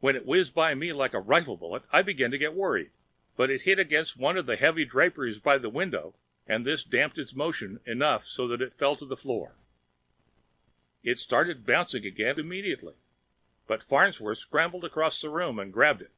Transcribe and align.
When 0.00 0.14
it 0.14 0.26
whizzed 0.26 0.52
by 0.54 0.74
me 0.74 0.92
like 0.92 1.14
a 1.14 1.18
rifle 1.20 1.56
bullet, 1.56 1.84
I 1.90 2.02
began 2.02 2.30
to 2.32 2.36
get 2.36 2.52
worried, 2.52 2.90
but 3.34 3.48
it 3.48 3.62
hit 3.62 3.78
against 3.78 4.14
one 4.18 4.36
of 4.36 4.44
the 4.44 4.56
heavy 4.56 4.84
draperies 4.84 5.38
by 5.38 5.56
the 5.56 5.70
window 5.70 6.14
and 6.46 6.66
this 6.66 6.84
damped 6.84 7.16
its 7.16 7.34
motion 7.34 7.80
enough 7.86 8.26
so 8.26 8.46
that 8.48 8.60
it 8.60 8.74
fell 8.74 8.94
to 8.96 9.06
the 9.06 9.16
floor. 9.16 9.56
It 11.02 11.18
started 11.18 11.64
bouncing 11.64 12.04
again 12.04 12.38
immediately, 12.38 12.96
but 13.66 13.82
Farnsworth 13.82 14.36
scrambled 14.36 14.84
across 14.84 15.22
the 15.22 15.30
room 15.30 15.58
and 15.58 15.72
grabbed 15.72 16.02
it. 16.02 16.12